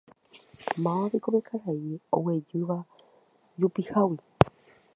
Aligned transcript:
Mávapiko 0.83 1.27
pe 1.33 1.39
karai 1.47 1.93
oguejýva 2.17 2.77
jupihágui. 3.59 4.23